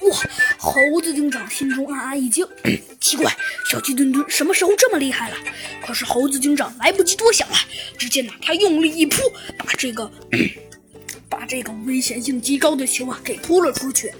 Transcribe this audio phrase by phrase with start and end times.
[0.00, 0.16] 哇！
[0.56, 2.46] 猴子警长心中暗暗一惊，
[3.00, 3.36] 奇怪，
[3.70, 5.36] 小鸡墩墩什么时候这么厉害了？
[5.84, 7.56] 可是猴子警长来不及多想了，
[7.98, 9.16] 只见呢，他用力一扑，
[9.58, 10.10] 把这个。
[11.48, 14.12] 把这个危险性极高的球啊给扑了出去，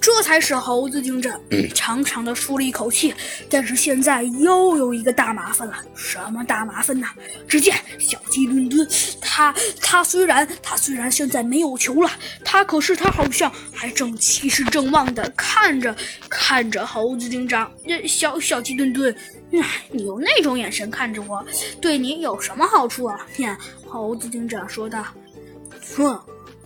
[0.00, 1.40] 这才使猴子警长
[1.72, 3.14] 长长的舒了一口气。
[3.48, 7.06] 但是现在又有一个大麻烦了，什么大麻烦呢？
[7.46, 8.86] 只见小鸡墩墩，
[9.20, 12.10] 他他虽然他虽然现在没有球了，
[12.44, 15.94] 他可是他好像还正气势正旺的看着
[16.28, 17.70] 看着猴子警长。
[17.84, 19.14] 那小小鸡墩墩，
[19.92, 21.44] 你用那种眼神看着我，
[21.80, 23.24] 对你有什么好处啊？
[23.36, 23.56] 哼，
[23.86, 25.04] 猴子警长说道。
[25.96, 26.20] 哼。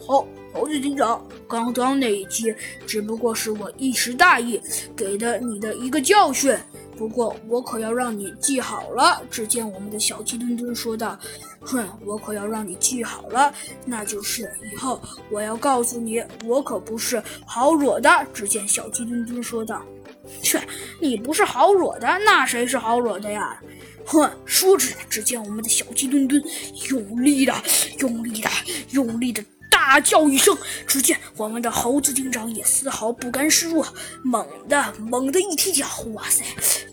[0.06, 2.54] 猴猴子警长，刚刚那一击
[2.86, 4.60] 只不过是我一时大意
[4.96, 6.56] 给的你的一个教训，
[6.96, 9.20] 不过我可要让你记好了。
[9.30, 11.18] 只见我们的小鸡墩墩说道
[11.60, 13.52] ：“哼，我可要让你记好了，
[13.84, 19.82] 那就是以后我要告诉你，我可不是好惹的。”只见小鸡墩墩说道
[20.40, 20.62] ：“切，
[21.02, 23.60] 你不是好惹的，那谁是好惹的呀？”
[24.06, 26.42] 哼，说着，只见我们的小鸡墩墩
[26.90, 27.52] 用力的、
[27.98, 28.48] 用力的、
[28.92, 29.44] 用力的。
[29.86, 33.86] 大叫一声，只见我们的猴子警长也丝毫不甘示弱，
[34.24, 36.42] 猛的猛的一踢脚，哇塞，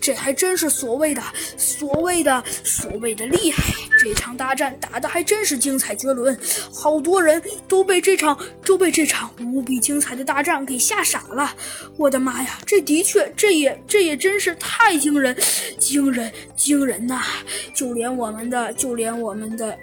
[0.00, 1.20] 这还真是所谓的
[1.56, 3.64] 所谓的所谓的厉害！
[3.98, 6.38] 这场大战打得还真是精彩绝伦，
[6.72, 11.52] 好多人都被这场都被这场无比精彩的大战给吓傻了。
[11.96, 15.36] 我的妈呀，这的确，这也这也真是太惊人，
[15.80, 17.20] 惊人惊人呐！
[17.74, 19.76] 就连我们的，就连我们的。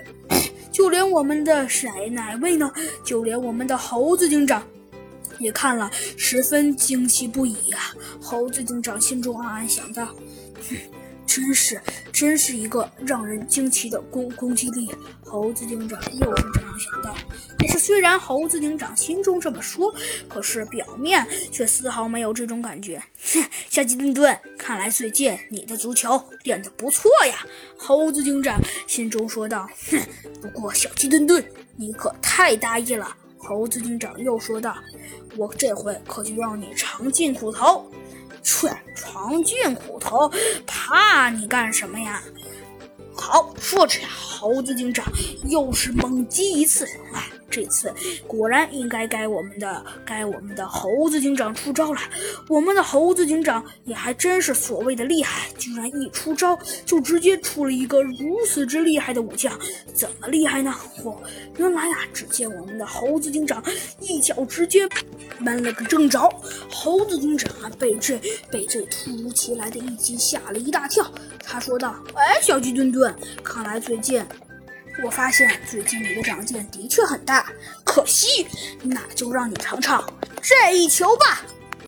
[0.71, 2.71] 就连我们的谁哪位呢？
[3.03, 4.63] 就连我们的猴子警长
[5.39, 7.93] 也看了，十分惊奇不已呀。
[8.21, 10.05] 猴子警长心中暗暗想到
[10.69, 10.77] ：“哼。”
[11.33, 14.93] 真是，真是一个让人惊奇的攻攻击力。
[15.23, 17.15] 猴子警长又是这样想到。
[17.57, 19.95] 可是，虽然猴子警长心中这么说，
[20.27, 23.01] 可是表面却丝毫没有这种感觉。
[23.33, 27.47] 哼，小鸡墩墩，看来最近你的足球练得不错呀。
[27.77, 29.69] 猴子警长心中说道。
[29.89, 30.01] 哼，
[30.41, 31.41] 不过小鸡墩墩，
[31.77, 33.15] 你可太大意了。
[33.37, 34.75] 猴子警长又说道。
[35.37, 37.89] 我这回可就让你尝尽苦头。
[38.43, 40.27] 切，尝尽苦头，
[40.91, 42.21] 怕你干什么呀？
[43.15, 45.05] 好，说着，猴子警长
[45.45, 46.85] 又是猛击一次。
[47.13, 47.93] 哎，这次
[48.25, 51.99] 果然应该该我们的，该我们的猴子警长出招了。
[52.47, 59.51] 我们的猴子警长也还真是所谓的厉害，居然一出招就直接出了一个如此之厉害的武将。
[59.93, 60.73] 怎么厉害呢？
[61.03, 61.17] 嚯，
[61.57, 63.61] 原来呀，只见我们的猴子警长
[63.99, 64.87] 一脚直接
[65.39, 66.21] 闷了个正着。
[66.71, 68.17] 猴子警长啊被这
[68.49, 71.05] 被这突如其来的一击吓了一大跳。
[71.43, 73.13] 他说道：“哎，小鸡墩墩，
[73.43, 74.23] 看来最近
[75.03, 77.45] 我发现最近你的长进的确很大。
[77.83, 78.47] 可惜，
[78.83, 80.03] 那就让你尝尝
[80.41, 81.41] 这一球吧。”